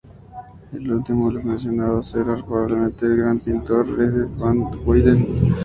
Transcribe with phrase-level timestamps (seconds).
[0.73, 5.55] El último de los mencionados era probablemente el gran pintor Rogier van der Weyden.